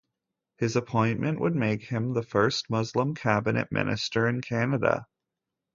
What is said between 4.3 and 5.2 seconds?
Canada.